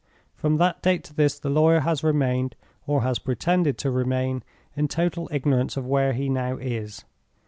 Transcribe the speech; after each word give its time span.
From 0.33 0.57
that 0.57 0.81
date 0.81 1.03
to 1.03 1.13
this 1.13 1.37
the 1.37 1.51
lawyer 1.51 1.81
has 1.81 2.03
remained 2.03 2.55
(or 2.87 3.03
has 3.03 3.19
pretended 3.19 3.77
to 3.77 3.91
remain) 3.91 4.41
in 4.75 4.87
total 4.87 5.29
ignorance 5.31 5.77
of 5.77 5.85
where 5.85 6.13
he 6.13 6.27
now 6.27 6.57
is. 6.57 7.05